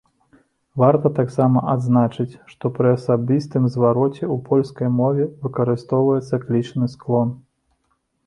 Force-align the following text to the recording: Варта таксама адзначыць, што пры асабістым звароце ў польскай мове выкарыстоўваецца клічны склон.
Варта 0.83 1.09
таксама 1.17 1.59
адзначыць, 1.73 2.37
што 2.53 2.71
пры 2.77 2.87
асабістым 2.97 3.67
звароце 3.75 4.19
ў 4.19 4.35
польскай 4.49 4.89
мове 5.01 5.29
выкарыстоўваецца 5.43 6.39
клічны 6.47 6.85
склон. 6.97 7.29